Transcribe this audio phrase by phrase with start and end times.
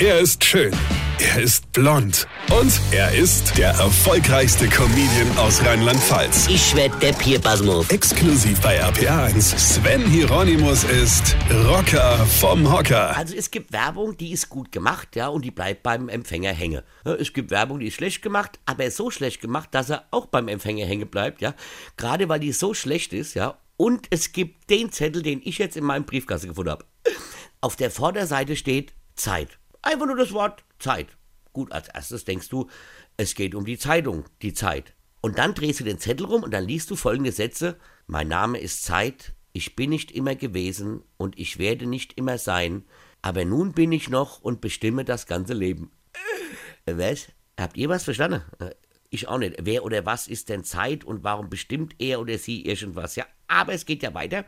[0.00, 0.72] Er ist schön.
[1.20, 2.26] Er ist blond.
[2.50, 6.48] Und er ist der erfolgreichste Comedian aus Rheinland-Pfalz.
[6.48, 7.88] Ich werd der Pierpasmus.
[7.90, 9.56] Exklusiv bei RPA1.
[9.56, 11.36] Sven Hieronymus ist
[11.68, 13.16] Rocker vom Hocker.
[13.16, 16.82] Also es gibt Werbung, die ist gut gemacht, ja, und die bleibt beim Empfänger hängen.
[17.04, 20.48] Es gibt Werbung, die ist schlecht gemacht, aber so schlecht gemacht, dass er auch beim
[20.48, 21.54] Empfänger hängen bleibt, ja.
[21.96, 23.58] Gerade weil die so schlecht ist, ja.
[23.76, 26.84] Und es gibt den Zettel, den ich jetzt in meinem Briefkasten gefunden habe.
[27.60, 29.60] Auf der Vorderseite steht Zeit.
[29.84, 31.08] Einfach nur das Wort Zeit.
[31.52, 32.68] Gut, als erstes denkst du,
[33.16, 34.94] es geht um die Zeitung, die Zeit.
[35.20, 37.76] Und dann drehst du den Zettel rum und dann liest du folgende Sätze.
[38.06, 42.84] Mein Name ist Zeit, ich bin nicht immer gewesen und ich werde nicht immer sein,
[43.22, 45.92] aber nun bin ich noch und bestimme das ganze Leben.
[46.86, 47.28] Äh, Was?
[47.58, 48.42] Habt ihr was verstanden?
[48.58, 48.70] Äh,
[49.10, 49.56] Ich auch nicht.
[49.62, 53.14] Wer oder was ist denn Zeit und warum bestimmt er oder sie irgendwas?
[53.14, 54.44] Ja, aber es geht ja weiter.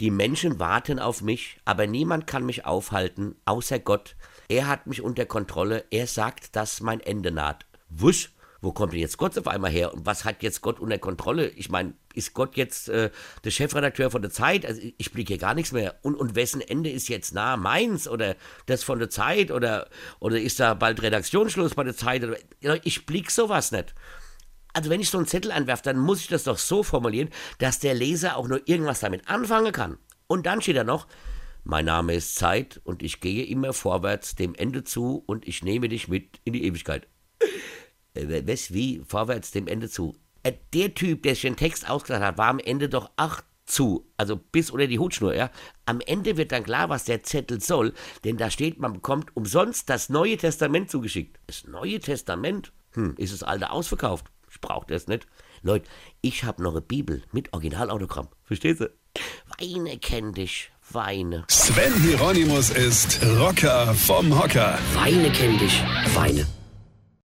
[0.00, 4.14] Die Menschen warten auf mich, aber niemand kann mich aufhalten, außer Gott.
[4.48, 5.84] Er hat mich unter Kontrolle.
[5.90, 7.66] Er sagt, dass mein Ende naht.
[7.88, 9.92] Wusch, wo kommt denn jetzt Gott auf einmal her?
[9.92, 11.48] Und was hat jetzt Gott unter Kontrolle?
[11.48, 13.10] Ich meine, ist Gott jetzt äh,
[13.44, 14.66] der Chefredakteur von der Zeit?
[14.66, 15.96] Also ich, blicke hier gar nichts mehr.
[16.02, 17.56] Und, und wessen Ende ist jetzt nah?
[17.56, 19.50] Meins oder das von der Zeit?
[19.50, 22.24] Oder, oder ist da bald Redaktionsschluss bei der Zeit?
[22.82, 23.94] Ich blick sowas nicht.
[24.72, 27.78] Also wenn ich so einen Zettel anwerfe, dann muss ich das doch so formulieren, dass
[27.78, 29.98] der Leser auch nur irgendwas damit anfangen kann.
[30.26, 31.06] Und dann steht da noch,
[31.64, 35.88] mein Name ist Zeit und ich gehe immer vorwärts dem Ende zu und ich nehme
[35.88, 37.06] dich mit in die Ewigkeit.
[38.14, 40.16] Äh, Was, wie, vorwärts dem Ende zu?
[40.42, 44.10] Äh, Der Typ, der sich den Text ausgedacht hat, war am Ende doch ach zu,
[44.16, 45.50] also bis unter die Hutschnur, ja.
[45.84, 47.92] Am Ende wird dann klar, was der Zettel soll,
[48.24, 51.38] denn da steht, man bekommt umsonst das Neue Testament zugeschickt.
[51.46, 52.72] Das Neue Testament?
[52.92, 54.26] Hm, ist das alte ausverkauft?
[54.50, 55.26] Ich brauch das nicht.
[55.62, 55.88] Leute,
[56.20, 58.28] ich habe noch eine Bibel mit Originalautogramm.
[58.44, 58.90] Verstehst du?
[59.58, 61.44] Weine kenn dich, weine.
[61.48, 64.78] Sven Hieronymus ist Rocker vom Hocker.
[64.94, 65.82] Weine kenn dich,
[66.14, 66.46] weine.